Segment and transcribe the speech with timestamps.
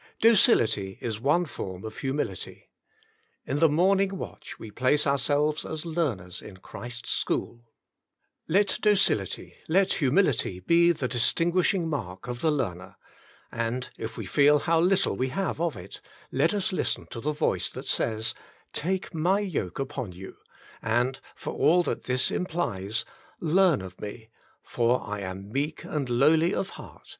[0.19, 2.71] Docility is one form of humility.
[3.45, 7.51] In the morn ing watch we place ourselves as learners in Christ's 90 The Inner
[7.51, 7.71] Chamber school;
[8.47, 12.95] let docility, let humility be the distin guishing mark of the learner,
[13.51, 17.31] and, if we feel how little we have of it, let us listen to the
[17.31, 18.33] voice that says,"
[18.73, 20.35] Take My yoke upon you,^^
[20.81, 23.05] and, for all that this implies—
[23.39, 24.29] "learn of Me,
[24.63, 27.09] for I am meek and lowly of heart.